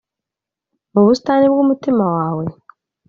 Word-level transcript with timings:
mu 0.93 1.01
busitani 1.05 1.45
bwumutima 1.51 2.05
wawe? 2.15 2.45